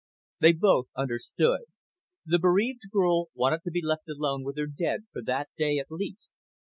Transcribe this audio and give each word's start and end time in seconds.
They 0.39 0.53
both 0.53 0.87
understood. 0.97 1.59
The 2.25 2.39
bereaved 2.39 2.89
girl 2.91 3.27
wanted 3.35 3.61
to 3.65 3.69
be 3.69 3.83
left 3.83 4.09
alone 4.09 4.43
with 4.43 4.57
her 4.57 4.65
dead, 4.65 5.03
for 5.13 5.21
that 5.21 5.49
day 5.55 5.77
at 5.77 5.91
least. 5.91 6.31